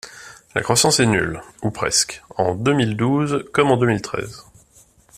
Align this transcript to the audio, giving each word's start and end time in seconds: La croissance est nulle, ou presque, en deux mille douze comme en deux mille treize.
La 0.55 0.63
croissance 0.63 0.99
est 0.99 1.05
nulle, 1.05 1.43
ou 1.61 1.69
presque, 1.69 2.23
en 2.35 2.55
deux 2.55 2.73
mille 2.73 2.97
douze 2.97 3.45
comme 3.53 3.69
en 3.69 3.77
deux 3.77 3.85
mille 3.85 4.01
treize. 4.01 4.43